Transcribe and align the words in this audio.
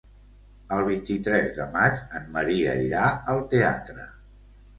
El 0.77 0.79
vint-i-tres 0.87 1.51
de 1.57 1.67
maig 1.75 2.01
en 2.21 2.25
Maria 2.39 2.75
irà 2.87 3.05
al 3.37 3.45
teatre. 3.53 4.09